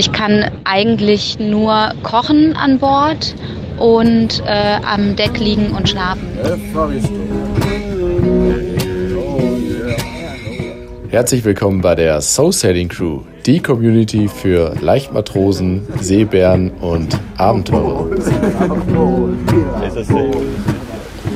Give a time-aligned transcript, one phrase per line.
[0.00, 3.34] Ich kann eigentlich nur kochen an Bord
[3.78, 6.26] und äh, am Deck liegen und schlafen.
[11.10, 18.06] Herzlich willkommen bei der Soul Sailing Crew, die Community für Leichtmatrosen, Seebären und Abenteurer.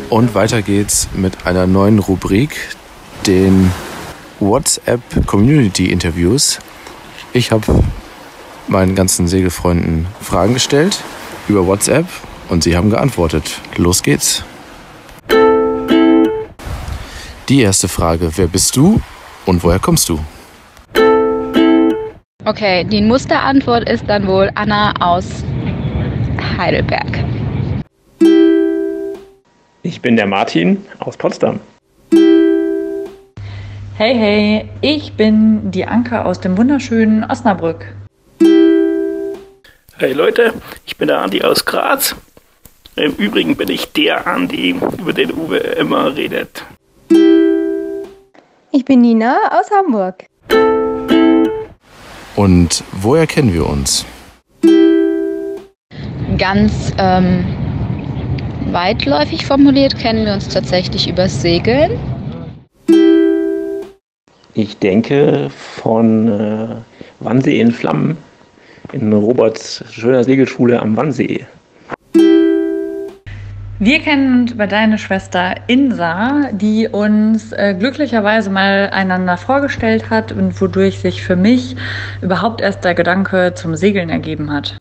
[0.08, 2.56] Und weiter geht's mit einer neuen Rubrik,
[3.26, 3.70] den
[4.40, 6.60] WhatsApp Community Interviews.
[7.34, 7.82] Ich habe
[8.68, 11.02] meinen ganzen Segelfreunden Fragen gestellt
[11.48, 12.06] über WhatsApp
[12.48, 13.60] und sie haben geantwortet.
[13.76, 14.44] Los geht's.
[17.48, 19.00] Die erste Frage, wer bist du
[19.44, 20.18] und woher kommst du?
[22.46, 25.26] Okay, die Musterantwort ist dann wohl Anna aus
[26.58, 27.24] Heidelberg.
[29.82, 31.60] Ich bin der Martin aus Potsdam.
[33.96, 37.86] Hey, hey, ich bin die Anke aus dem wunderschönen Osnabrück.
[39.96, 40.52] Hey Leute,
[40.86, 42.16] ich bin der Andi aus Graz.
[42.96, 46.64] Im Übrigen bin ich der Andi, über den Uwe immer redet.
[48.72, 50.26] Ich bin Nina aus Hamburg.
[52.34, 54.04] Und woher kennen wir uns?
[56.38, 57.46] Ganz ähm,
[58.72, 62.00] weitläufig formuliert kennen wir uns tatsächlich übers Segeln.
[64.54, 66.76] Ich denke von äh,
[67.20, 68.18] Wannsee in Flammen
[68.94, 71.46] in Roberts schöner Segelschule am Wannsee.
[73.80, 80.30] Wir kennen uns über deine Schwester Insa, die uns äh, glücklicherweise mal einander vorgestellt hat
[80.30, 81.74] und wodurch sich für mich
[82.22, 84.78] überhaupt erst der Gedanke zum Segeln ergeben hat.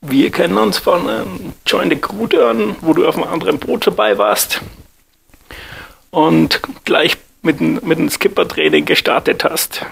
[0.00, 3.86] Wir kennen uns von ähm, Join the Crew Turn, wo du auf einem anderen Boot
[3.86, 4.60] dabei warst
[6.10, 9.86] und gleich mit, mit dem Skipper-Training gestartet hast.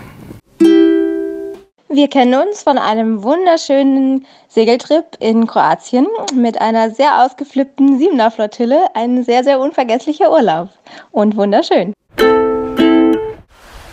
[1.88, 8.88] Wir kennen uns von einem wunderschönen Segeltrip in Kroatien mit einer sehr ausgeflippten Siebener Flottille.
[8.94, 10.70] Ein sehr, sehr unvergesslicher Urlaub
[11.12, 11.92] und wunderschön.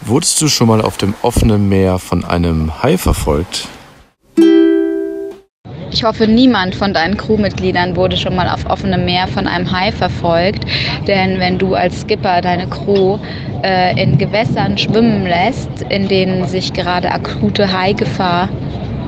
[0.02, 3.68] Wurdest du schon mal auf dem offenen Meer von einem Hai verfolgt?
[5.94, 9.92] Ich hoffe, niemand von deinen Crewmitgliedern wurde schon mal auf offenem Meer von einem Hai
[9.92, 10.66] verfolgt.
[11.08, 13.20] Denn wenn du als Skipper deine Crew
[13.64, 18.50] äh, in Gewässern schwimmen lässt, in denen sich gerade akute Haigefahr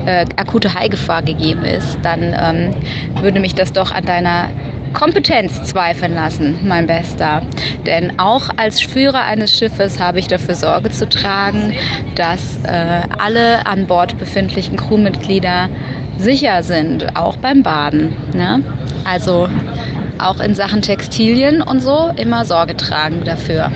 [0.06, 2.76] äh, akute Haigefahr gegeben ist, dann ähm,
[3.24, 4.50] würde mich das doch an deiner
[4.94, 7.42] Kompetenz zweifeln lassen, mein Bester.
[7.86, 11.74] Denn auch als Führer eines Schiffes habe ich dafür Sorge zu tragen,
[12.16, 15.70] dass äh, alle an Bord befindlichen Crewmitglieder
[16.18, 18.16] sicher sind, auch beim Baden.
[18.34, 18.64] Ne?
[19.04, 19.48] Also
[20.18, 23.72] auch in Sachen Textilien und so immer Sorge tragen dafür.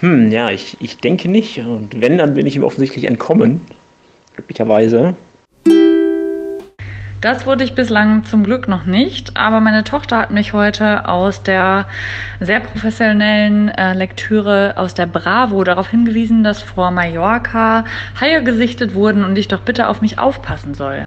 [0.00, 1.58] Hm, ja, ich, ich denke nicht.
[1.58, 3.60] Und wenn, dann bin ich ihm offensichtlich entkommen.
[4.34, 5.14] Glücklicherweise.
[7.20, 11.42] Das wurde ich bislang zum Glück noch nicht, aber meine Tochter hat mich heute aus
[11.42, 11.86] der
[12.40, 17.84] sehr professionellen äh, Lektüre aus der Bravo darauf hingewiesen, dass vor Mallorca
[18.18, 21.04] Haie gesichtet wurden und ich doch bitte auf mich aufpassen soll.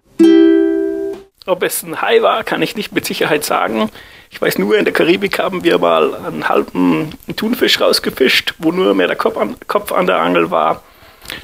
[1.46, 3.90] Ob es ein Hai war, kann ich nicht mit Sicherheit sagen.
[4.30, 8.94] Ich weiß nur, in der Karibik haben wir mal einen halben Thunfisch rausgefischt, wo nur
[8.94, 10.84] mehr der Kopf an, Kopf an der Angel war.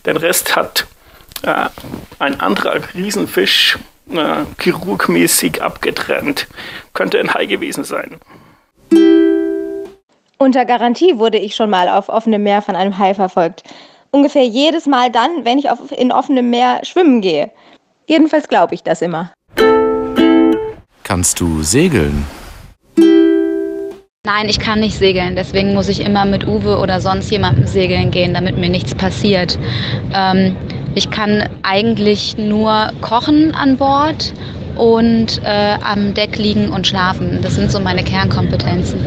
[0.07, 0.87] Den Rest hat
[1.43, 1.65] äh,
[2.21, 3.77] ein anderer Riesenfisch
[4.17, 6.47] äh, chirurgmäßig abgetrennt.
[6.95, 8.17] Könnte ein Hai gewesen sein.
[10.39, 13.63] Unter Garantie wurde ich schon mal auf offenem Meer von einem Hai verfolgt.
[14.11, 17.51] Ungefähr jedes Mal dann, wenn ich auf, in offenem Meer schwimmen gehe.
[18.07, 19.33] Jedenfalls glaube ich das immer.
[21.05, 22.27] Kannst du segeln?
[24.25, 25.35] Nein, ich kann nicht segeln.
[25.35, 29.59] Deswegen muss ich immer mit Uwe oder sonst jemandem segeln gehen, damit mir nichts passiert.
[30.15, 30.57] Ähm,
[30.95, 34.33] ich kann eigentlich nur kochen an Bord
[34.77, 37.41] und äh, am Deck liegen und schlafen.
[37.43, 39.07] Das sind so meine Kernkompetenzen.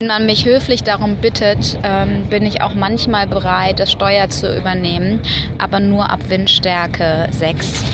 [0.00, 4.56] Wenn man mich höflich darum bittet, ähm, bin ich auch manchmal bereit, das Steuer zu
[4.56, 5.20] übernehmen,
[5.58, 7.84] aber nur ab Windstärke 6.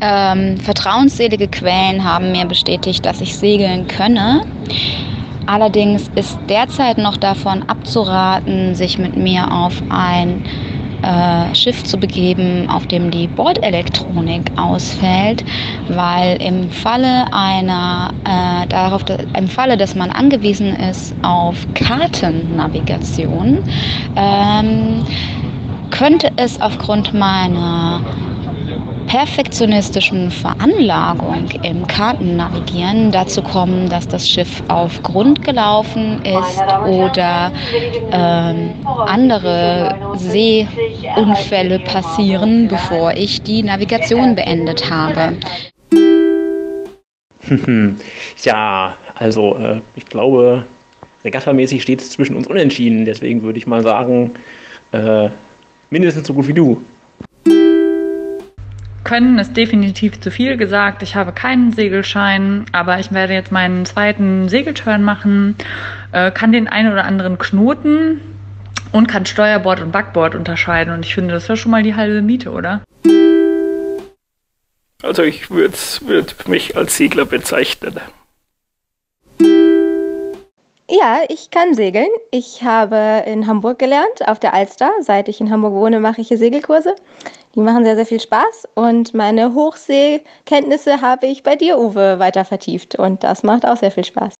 [0.00, 4.46] Ähm, vertrauensselige Quellen haben mir bestätigt, dass ich segeln könne.
[5.46, 10.44] Allerdings ist derzeit noch davon abzuraten, sich mit mir auf ein
[11.02, 15.44] äh, Schiff zu begeben, auf dem die Bordelektronik ausfällt,
[15.88, 19.04] weil im Falle einer äh, darauf,
[19.36, 23.58] im Falle, dass man angewiesen ist auf Kartennavigation,
[24.16, 25.04] ähm,
[25.90, 28.00] könnte es aufgrund meiner
[29.10, 37.50] perfektionistischen Veranlagung im Kartennavigieren dazu kommen, dass das Schiff auf Grund gelaufen ist oder
[38.12, 45.36] ähm, andere Seeunfälle passieren, bevor ich die Navigation beendet habe.
[48.44, 50.64] ja, also äh, ich glaube,
[51.24, 53.04] regattamäßig steht es zwischen uns unentschieden.
[53.04, 54.34] Deswegen würde ich mal sagen,
[54.92, 55.30] äh,
[55.90, 56.80] mindestens so gut wie du.
[59.10, 61.02] Können ist definitiv zu viel gesagt.
[61.02, 65.56] Ich habe keinen Segelschein, aber ich werde jetzt meinen zweiten Segelturn machen,
[66.12, 68.20] äh, kann den einen oder anderen Knoten
[68.92, 70.94] und kann Steuerbord und Backbord unterscheiden.
[70.94, 72.82] Und ich finde, das ist ja schon mal die halbe Miete, oder?
[75.02, 77.98] Also ich würde würd mich als Segler bezeichnen.
[80.88, 82.10] Ja, ich kann segeln.
[82.30, 84.92] Ich habe in Hamburg gelernt, auf der Alster.
[85.00, 86.94] Seit ich in Hamburg wohne, mache ich hier Segelkurse.
[87.54, 88.68] Die machen sehr, sehr viel Spaß.
[88.74, 92.94] Und meine Hochseekenntnisse habe ich bei dir, Uwe, weiter vertieft.
[92.94, 94.34] Und das macht auch sehr viel Spaß.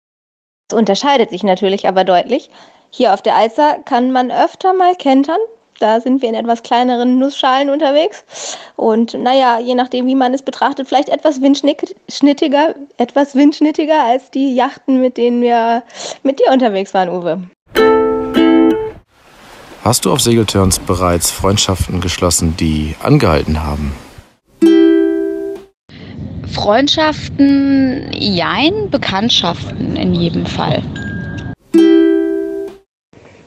[0.70, 2.50] Es unterscheidet sich natürlich aber deutlich.
[2.90, 5.40] Hier auf der Alster kann man öfter mal kentern.
[5.80, 8.24] Da sind wir in etwas kleineren Nussschalen unterwegs.
[8.76, 14.54] Und naja, je nachdem, wie man es betrachtet, vielleicht etwas windschnittiger, etwas windschnittiger als die
[14.54, 15.82] Yachten, mit denen wir
[16.22, 18.09] mit dir unterwegs waren, Uwe.
[19.82, 23.92] Hast du auf Segelturns bereits Freundschaften geschlossen, die angehalten haben?
[26.52, 30.82] Freundschaften, jein, Bekanntschaften in jedem Fall.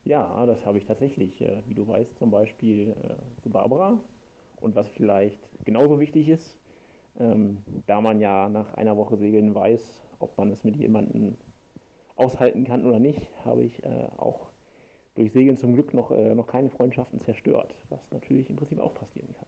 [0.05, 1.39] Ja, das habe ich tatsächlich.
[1.39, 3.99] Äh, wie du weißt, zum Beispiel äh, zu Barbara.
[4.59, 6.57] Und was vielleicht genauso wichtig ist,
[7.19, 11.35] ähm, da man ja nach einer Woche Segeln weiß, ob man es mit jemandem
[12.15, 14.47] aushalten kann oder nicht, habe ich äh, auch
[15.15, 19.35] durch Segeln zum Glück noch, noch keine Freundschaften zerstört, was natürlich im Prinzip auch passieren
[19.37, 19.47] kann.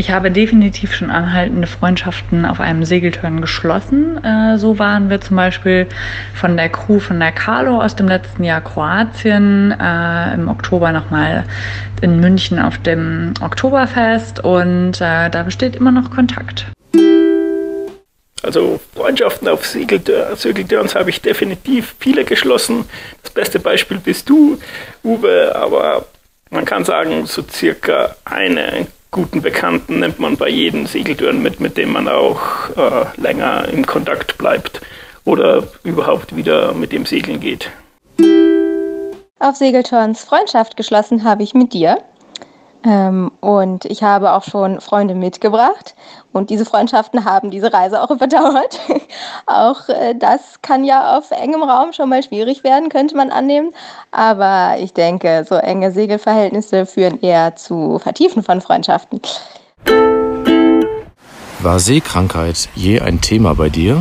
[0.00, 4.16] Ich habe definitiv schon anhaltende Freundschaften auf einem Segeltörn geschlossen.
[4.24, 5.86] Äh, so waren wir zum Beispiel
[6.32, 11.44] von der Crew von der Carlo aus dem letzten Jahr Kroatien äh, im Oktober nochmal
[12.00, 16.72] in München auf dem Oktoberfest und äh, da besteht immer noch Kontakt.
[18.42, 22.88] Also Freundschaften auf Segeltörns habe ich definitiv viele geschlossen.
[23.22, 24.58] Das beste Beispiel bist du,
[25.04, 26.06] Uwe, aber
[26.50, 31.76] man kann sagen, so circa eine guten Bekannten nimmt man bei jedem Segeltörn mit, mit
[31.76, 34.80] dem man auch äh, länger im Kontakt bleibt
[35.24, 37.70] oder überhaupt wieder mit dem Segeln geht.
[39.38, 41.98] Auf Segelturns Freundschaft geschlossen habe ich mit dir.
[42.84, 45.94] Ähm, und ich habe auch schon Freunde mitgebracht.
[46.32, 48.80] Und diese Freundschaften haben diese Reise auch überdauert.
[49.46, 53.72] auch äh, das kann ja auf engem Raum schon mal schwierig werden, könnte man annehmen.
[54.10, 59.20] Aber ich denke, so enge Segelverhältnisse führen eher zu Vertiefen von Freundschaften.
[61.62, 64.00] War Seekrankheit je ein Thema bei dir?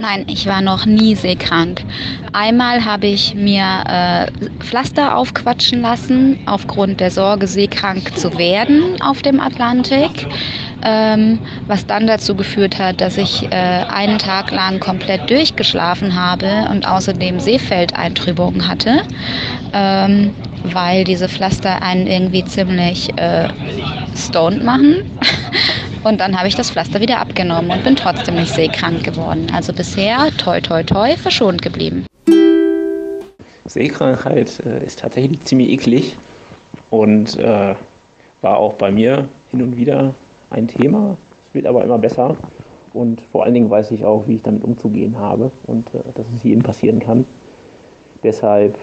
[0.00, 1.84] Nein, ich war noch nie seekrank.
[2.32, 4.26] Einmal habe ich mir äh,
[4.58, 10.26] Pflaster aufquatschen lassen, aufgrund der Sorge, seekrank zu werden auf dem Atlantik,
[10.82, 11.38] ähm,
[11.68, 16.88] was dann dazu geführt hat, dass ich äh, einen Tag lang komplett durchgeschlafen habe und
[16.88, 19.02] außerdem Seefeldeintrübungen hatte,
[19.72, 23.48] ähm, weil diese Pflaster einen irgendwie ziemlich äh,
[24.16, 25.08] stoned machen.
[26.04, 29.46] Und dann habe ich das Pflaster wieder abgenommen und bin trotzdem nicht seekrank geworden.
[29.54, 32.04] Also bisher, toi, toi, toi, verschont geblieben.
[33.64, 36.16] Seekrankheit äh, ist tatsächlich ziemlich eklig
[36.90, 37.74] und äh,
[38.42, 40.14] war auch bei mir hin und wieder
[40.50, 41.16] ein Thema.
[41.48, 42.36] Es wird aber immer besser
[42.92, 46.26] und vor allen Dingen weiß ich auch, wie ich damit umzugehen habe und äh, dass
[46.36, 47.24] es jedem passieren kann.
[48.22, 48.76] Deshalb,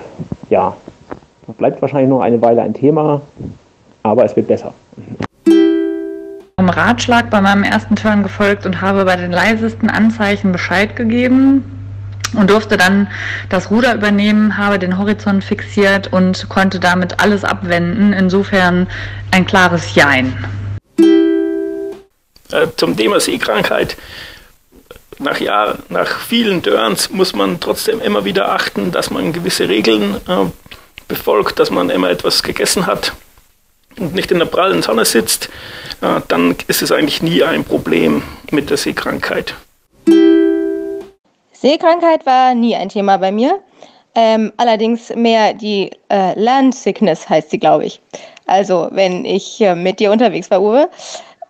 [0.49, 0.75] ja,
[1.59, 3.21] bleibt wahrscheinlich noch eine Weile ein Thema,
[4.01, 4.73] aber es wird besser
[6.81, 11.63] Ratschlag bei meinem ersten Turn gefolgt und habe bei den leisesten Anzeichen Bescheid gegeben
[12.33, 13.07] und durfte dann
[13.49, 18.13] das Ruder übernehmen, habe den Horizont fixiert und konnte damit alles abwenden.
[18.13, 18.87] Insofern
[19.29, 20.43] ein klares Jein.
[22.51, 23.95] Äh, zum Thema Seekrankheit.
[25.19, 30.15] Nach, Jahr, nach vielen Turns muss man trotzdem immer wieder achten, dass man gewisse Regeln
[30.27, 30.45] äh,
[31.07, 33.13] befolgt, dass man immer etwas gegessen hat
[33.97, 35.49] und nicht in der prallen Sonne sitzt,
[36.01, 39.55] dann ist es eigentlich nie ein Problem mit der Seekrankheit.
[41.53, 43.59] Seekrankheit war nie ein Thema bei mir.
[44.13, 48.01] Ähm, allerdings mehr die äh, Land Sickness heißt sie, glaube ich.
[48.45, 50.89] Also wenn ich äh, mit dir unterwegs war, Uwe,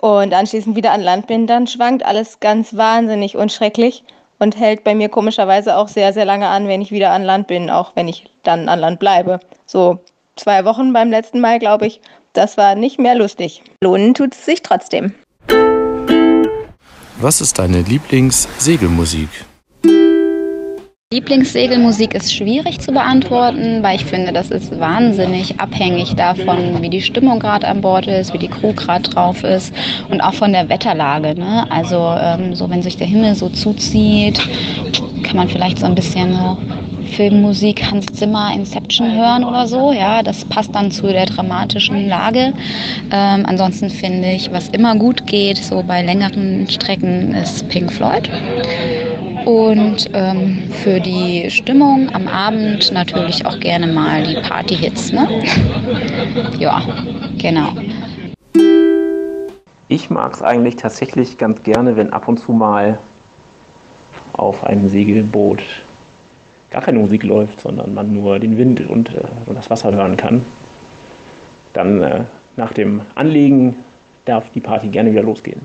[0.02, 4.04] und anschließend wieder an Land bin, dann schwankt alles ganz wahnsinnig und schrecklich
[4.40, 7.48] und hält bei mir komischerweise auch sehr, sehr lange an, wenn ich wieder an Land
[7.48, 9.40] bin, auch wenn ich dann an Land bleibe.
[9.66, 10.00] So
[10.36, 12.02] zwei Wochen beim letzten Mal, glaube ich,
[12.34, 13.64] das war nicht mehr lustig.
[13.84, 15.14] Lohnen tut es sich trotzdem.
[17.20, 19.30] Was ist deine Lieblingssegelmusik?
[21.14, 27.02] Lieblingssegelmusik ist schwierig zu beantworten, weil ich finde, das ist wahnsinnig abhängig davon, wie die
[27.02, 29.74] Stimmung gerade an Bord ist, wie die Crew gerade drauf ist
[30.10, 31.38] und auch von der Wetterlage.
[31.38, 31.70] Ne?
[31.70, 34.40] Also ähm, so wenn sich der Himmel so zuzieht,
[35.24, 36.58] kann man vielleicht so ein bisschen so
[37.12, 39.92] Filmmusik Hans Zimmer Inception hören oder so.
[39.92, 42.54] Ja, das passt dann zu der dramatischen Lage.
[43.12, 48.30] Ähm, ansonsten finde ich, was immer gut geht, so bei längeren Strecken, ist Pink Floyd.
[49.46, 55.12] Und ähm, für die Stimmung am Abend natürlich auch gerne mal die Partyhits.
[55.12, 55.28] Ne?
[56.60, 56.82] ja,
[57.38, 57.74] genau.
[59.88, 62.98] Ich mag es eigentlich tatsächlich ganz gerne, wenn ab und zu mal
[64.34, 65.62] auf einem Segelboot
[66.72, 70.18] gar keine Musik läuft, sondern man nur den Wind und, äh, und das Wasser hören
[70.18, 70.44] kann.
[71.74, 72.22] Dann äh,
[72.56, 73.76] nach dem Anlegen
[74.26, 75.62] darf die Party gerne wieder losgehen.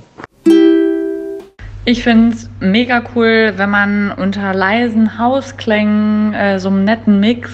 [1.88, 7.52] Ich finde es mega cool, wenn man unter leisen Hausklängen, äh, so einem netten Mix,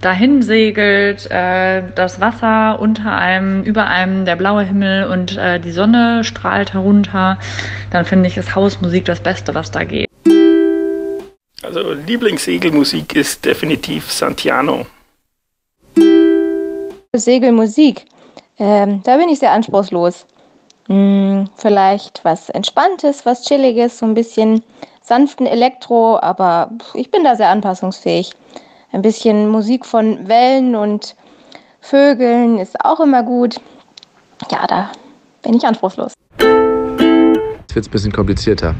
[0.00, 5.72] dahin segelt, äh, das Wasser unter einem, über einem, der blaue Himmel und äh, die
[5.72, 7.38] Sonne strahlt herunter,
[7.90, 10.05] dann finde ich, ist Hausmusik das Beste, was da geht.
[11.66, 14.86] Also Lieblingssegelmusik ist definitiv Santiano.
[17.12, 18.04] Segelmusik,
[18.56, 20.26] ähm, da bin ich sehr anspruchslos.
[20.86, 24.62] Hm, vielleicht was Entspanntes, was Chilliges, so ein bisschen
[25.02, 28.30] sanften Elektro, aber ich bin da sehr anpassungsfähig.
[28.92, 31.16] Ein bisschen Musik von Wellen und
[31.80, 33.56] Vögeln ist auch immer gut.
[34.52, 34.92] Ja, da
[35.42, 36.12] bin ich anspruchslos.
[36.38, 38.76] Jetzt wird es ein bisschen komplizierter.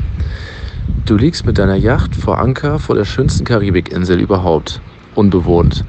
[1.04, 4.80] Du liegst mit deiner Yacht vor Anker vor der schönsten Karibikinsel überhaupt,
[5.14, 5.84] unbewohnt.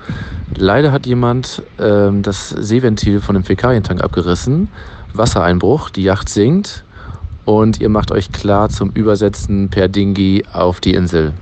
[0.55, 4.69] Leider hat jemand ähm, das Seeventil von dem Fäkalientank abgerissen
[5.13, 6.85] Wassereinbruch, die Yacht sinkt
[7.45, 11.33] und ihr macht euch klar zum Übersetzen per Dingi auf die Insel.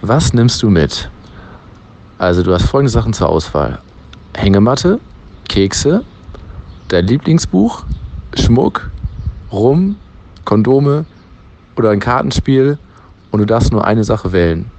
[0.00, 1.10] Was nimmst du mit?
[2.18, 3.80] Also du hast folgende Sachen zur Auswahl.
[4.34, 5.00] Hängematte,
[5.48, 6.04] Kekse,
[6.88, 7.84] dein Lieblingsbuch,
[8.34, 8.90] Schmuck,
[9.50, 9.96] Rum,
[10.44, 11.04] Kondome
[11.76, 12.78] oder ein Kartenspiel
[13.32, 14.70] und du darfst nur eine Sache wählen.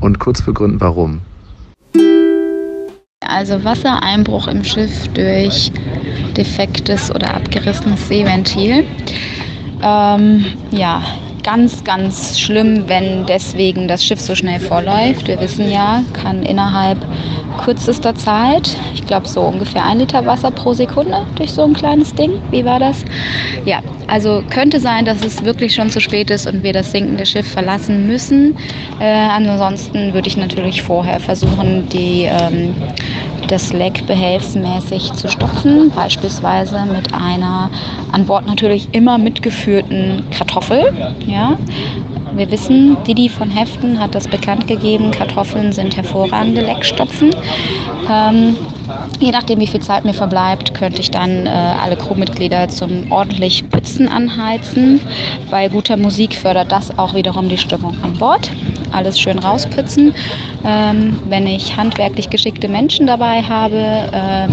[0.00, 1.20] Und kurz begründen, warum.
[3.20, 5.70] Also Wassereinbruch im Schiff durch
[6.36, 8.84] defektes oder abgerissenes Seeventil.
[9.82, 11.02] Ähm, ja,
[11.50, 15.26] ganz, ganz schlimm, wenn deswegen das Schiff so schnell vorläuft.
[15.26, 17.04] Wir wissen ja, kann innerhalb
[17.58, 22.14] kürzester Zeit, ich glaube so ungefähr ein Liter Wasser pro Sekunde durch so ein kleines
[22.14, 22.30] Ding.
[22.52, 23.04] Wie war das?
[23.64, 27.26] Ja, also könnte sein, dass es wirklich schon zu spät ist und wir das sinkende
[27.26, 28.56] Schiff verlassen müssen.
[29.00, 32.74] Äh, ansonsten würde ich natürlich vorher versuchen, die ähm,
[33.50, 37.70] das Leck behelfsmäßig zu stopfen, beispielsweise mit einer
[38.12, 40.92] an Bord natürlich immer mitgeführten Kartoffel.
[41.26, 41.58] Ja.
[42.34, 47.34] Wir wissen, Didi von Heften hat das bekannt gegeben, Kartoffeln sind hervorragende Leckstopfen.
[48.08, 48.56] Ähm,
[49.20, 53.68] Je nachdem, wie viel Zeit mir verbleibt, könnte ich dann äh, alle Crewmitglieder zum ordentlich
[53.68, 55.00] Pützen anheizen.
[55.50, 58.50] Bei guter Musik fördert das auch wiederum die Stimmung an Bord.
[58.92, 60.14] Alles schön rauspützen.
[60.64, 64.50] Ähm, wenn ich handwerklich geschickte Menschen dabei habe ähm,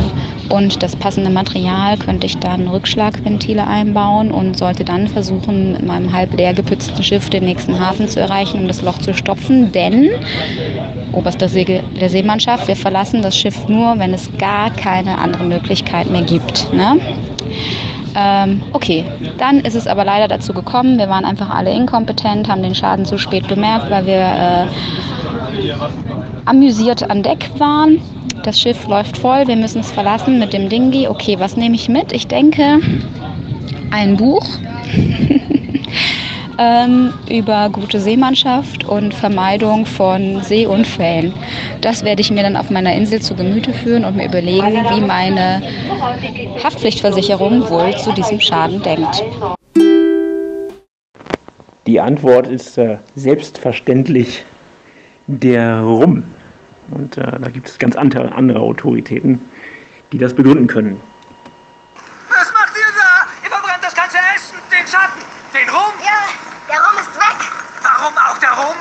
[0.50, 6.14] und das passende Material, könnte ich dann Rückschlagventile einbauen und sollte dann versuchen, mit meinem
[6.14, 9.72] halb leer gepützten Schiff den nächsten Hafen zu erreichen, um das Loch zu stopfen.
[9.72, 10.10] Denn,
[11.12, 16.10] oberster Segel der Seemannschaft, wir verlassen das Schiff nur, wenn es gar keine andere Möglichkeit
[16.10, 16.72] mehr gibt.
[16.74, 17.00] Ne?
[18.20, 19.06] Ähm, okay,
[19.38, 23.06] dann ist es aber leider dazu gekommen, wir waren einfach alle inkompetent, haben den Schaden
[23.06, 24.66] zu spät bemerkt, weil wir äh,
[26.46, 28.02] amüsiert an Deck waren.
[28.42, 31.08] Das Schiff läuft voll, wir müssen es verlassen mit dem Dingi.
[31.08, 32.12] Okay, was nehme ich mit?
[32.12, 32.80] Ich denke,
[33.92, 34.48] ein Buch.
[36.58, 41.34] Ähm, über gute Seemannschaft und Vermeidung von Seeunfällen.
[41.82, 45.02] Das werde ich mir dann auf meiner Insel zu Gemüte führen und mir überlegen, wie
[45.02, 45.62] meine
[46.64, 49.24] Haftpflichtversicherung wohl zu diesem Schaden denkt.
[51.86, 54.44] Die Antwort ist äh, selbstverständlich
[55.28, 56.24] der Rum.
[56.92, 59.40] Und äh, da gibt es ganz andere, andere Autoritäten,
[60.12, 61.00] die das begründen können.
[62.30, 63.28] Was macht ihr da?
[63.44, 65.22] Ihr verbrennt das ganze Essen, den Schatten,
[65.54, 65.94] den Rum.
[66.04, 67.40] Ja, der Rum ist weg.
[67.82, 68.78] Warum auch der Rum?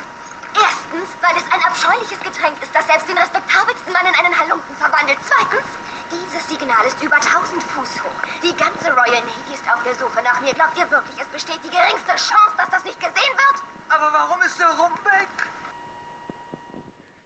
[0.56, 4.74] Erstens, weil es ein abscheuliches Getränk ist, das selbst den respektabelsten Mann in einen Halunken
[4.76, 5.18] verwandelt.
[5.22, 5.68] Zweitens,
[6.10, 8.18] dieses Signal ist über 1000 Fuß hoch.
[8.42, 10.54] Die ganze Royal Navy ist auf der Suche nach mir.
[10.54, 13.58] Glaubt ihr wirklich, es besteht die geringste Chance, dass das nicht gesehen wird?
[13.88, 15.30] Aber warum ist der Rum weg?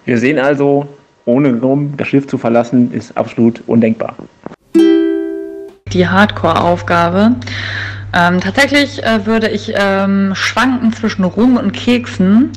[0.04, 0.88] Wir sehen also,
[1.24, 4.14] ohne Rum das Schiff zu verlassen, ist absolut undenkbar.
[5.92, 7.34] die Hardcore-Aufgabe.
[8.12, 12.50] Ähm, tatsächlich äh, würde ich ähm, schwanken zwischen Rum und Keksen.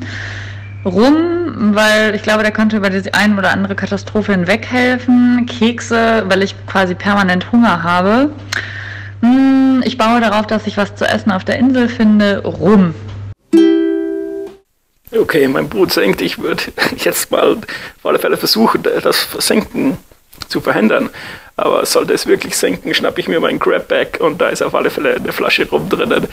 [0.86, 5.46] Rum, weil ich glaube, der könnte über die ein oder andere Katastrophe hinweghelfen.
[5.46, 8.32] Kekse, weil ich quasi permanent Hunger habe.
[9.22, 12.40] Hm, ich baue darauf, dass ich was zu essen auf der Insel finde.
[12.44, 12.94] Rum.
[15.16, 16.22] Okay, mein Boot senkt.
[16.22, 16.64] Ich würde
[16.98, 19.98] jetzt mal auf alle Fälle versuchen, das Senken
[20.48, 21.10] zu verhindern.
[21.56, 24.90] Aber sollte es wirklich senken, schnappe ich mir meinen Grabback und da ist auf alle
[24.90, 26.28] Fälle eine Flasche Rum drinnen.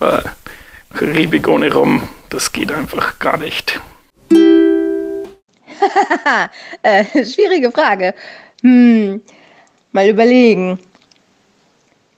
[0.00, 0.18] Äh,
[0.94, 3.80] Karibik ohne Rum, das geht einfach gar nicht.
[6.82, 8.14] äh, schwierige Frage.
[8.62, 9.22] Hm,
[9.92, 10.78] mal überlegen.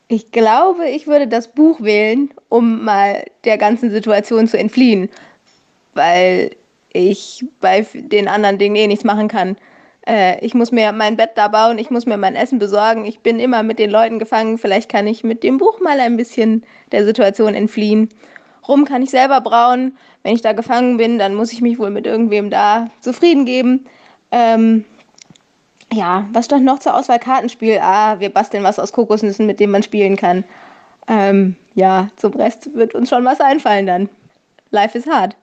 [0.09, 5.11] Ich glaube, ich würde das Buch wählen, um mal der ganzen Situation zu entfliehen,
[5.95, 6.57] weil
[6.93, 9.59] ich bei den anderen Dingen eh nichts machen kann.
[10.09, 13.21] Äh, ich muss mir mein Bett da bauen, ich muss mir mein Essen besorgen, ich
[13.21, 14.57] bin immer mit den Leuten gefangen.
[14.57, 18.09] Vielleicht kann ich mit dem Buch mal ein bisschen der Situation entfliehen.
[18.67, 19.97] Rum kann ich selber brauen.
[20.23, 23.85] Wenn ich da gefangen bin, dann muss ich mich wohl mit irgendwem da zufrieden geben.
[24.31, 24.85] Ähm,
[25.93, 27.19] ja, was stand noch zur Auswahl?
[27.19, 27.79] Kartenspiel.
[27.81, 30.45] Ah, wir basteln was aus Kokosnüssen, mit dem man spielen kann.
[31.07, 34.09] Ähm, ja, zum Rest wird uns schon was einfallen dann.
[34.71, 35.37] Life is hard.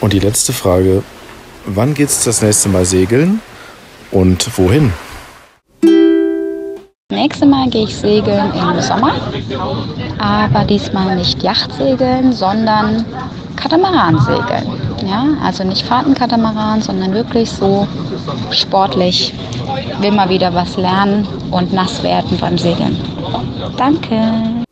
[0.00, 1.04] Und die letzte Frage.
[1.66, 3.40] Wann geht's das nächste Mal segeln
[4.10, 4.92] und wohin?
[7.12, 9.12] Nächstes Mal gehe ich segeln im Sommer,
[10.18, 13.04] aber diesmal nicht Yachtsegeln, sondern
[13.56, 14.66] Katamaransegeln.
[15.06, 17.86] Ja, also nicht Fahrtenkatamaran, sondern wirklich so
[18.50, 19.34] sportlich.
[20.00, 22.96] Will mal wieder was lernen und nass werden beim Segeln.
[23.76, 24.64] Danke.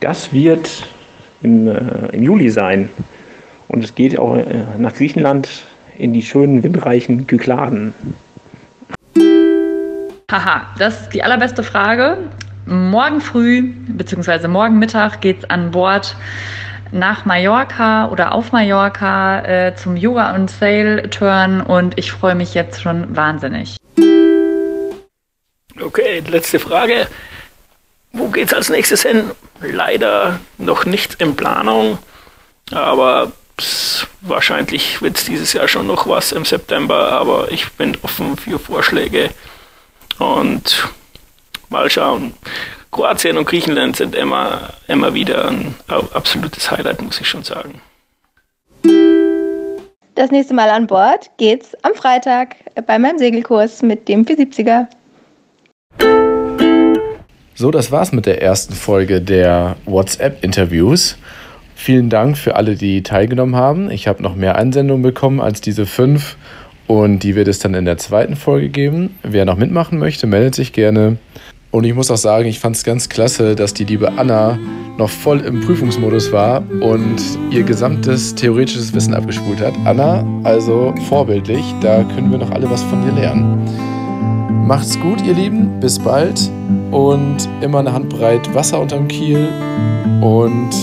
[0.00, 0.68] Das wird
[1.42, 2.90] im, äh, im Juli sein.
[3.68, 5.48] Und es geht auch äh, nach Griechenland
[5.96, 7.94] in die schönen windreichen Kykladen.
[10.30, 12.18] Haha, das ist die allerbeste Frage.
[12.66, 14.46] Morgen früh bzw.
[14.48, 16.14] morgen Mittag geht es an Bord
[16.92, 22.54] nach Mallorca oder auf Mallorca äh, zum Yoga und Sail Turn und ich freue mich
[22.54, 23.76] jetzt schon wahnsinnig.
[25.80, 27.06] Okay, letzte Frage.
[28.12, 29.30] Wo geht's als nächstes hin?
[29.60, 31.98] Leider noch nicht in Planung,
[32.70, 33.32] aber
[34.20, 38.58] wahrscheinlich wird es dieses Jahr schon noch was im September, aber ich bin offen für
[38.58, 39.30] Vorschläge
[40.18, 40.88] und
[41.68, 42.34] mal schauen.
[42.90, 47.80] Kroatien und Griechenland sind immer, immer wieder ein absolutes Highlight, muss ich schon sagen.
[50.14, 54.86] Das nächste Mal an Bord geht's am Freitag bei meinem Segelkurs mit dem 470er.
[57.54, 61.16] So, das war's mit der ersten Folge der WhatsApp-Interviews.
[61.80, 63.88] Vielen Dank für alle, die teilgenommen haben.
[63.88, 66.36] Ich habe noch mehr Einsendungen bekommen als diese fünf
[66.88, 69.16] und die wird es dann in der zweiten Folge geben.
[69.22, 71.18] Wer noch mitmachen möchte, meldet sich gerne.
[71.70, 74.58] Und ich muss auch sagen, ich fand es ganz klasse, dass die liebe Anna
[74.98, 79.74] noch voll im Prüfungsmodus war und ihr gesamtes theoretisches Wissen abgespult hat.
[79.84, 84.66] Anna, also vorbildlich, da können wir noch alle was von dir lernen.
[84.66, 86.50] Macht's gut, ihr Lieben, bis bald
[86.90, 89.48] und immer eine Handbreit Wasser unterm Kiel
[90.20, 90.74] und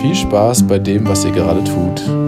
[0.00, 2.27] viel Spaß bei dem, was ihr gerade tut.